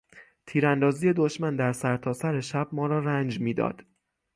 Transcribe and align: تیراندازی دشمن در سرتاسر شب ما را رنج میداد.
تیراندازی 0.45 1.13
دشمن 1.13 1.55
در 1.55 1.73
سرتاسر 1.73 2.41
شب 2.41 2.67
ما 2.71 2.87
را 2.87 2.99
رنج 2.99 3.39
میداد. 3.39 3.85